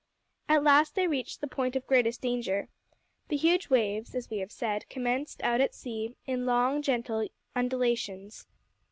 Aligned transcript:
At 0.49 0.63
last 0.63 0.95
they 0.95 1.05
reached 1.05 1.41
the 1.41 1.47
point 1.47 1.75
of 1.75 1.85
greatest 1.85 2.21
danger. 2.23 2.69
The 3.27 3.37
huge 3.37 3.69
waves, 3.69 4.15
as 4.15 4.31
we 4.31 4.39
have 4.39 4.51
said, 4.51 4.89
commenced 4.89 5.43
out 5.43 5.61
at 5.61 5.75
sea 5.75 6.15
in 6.25 6.47
long, 6.47 6.81
gentle 6.81 7.27
undulations. 7.55 8.47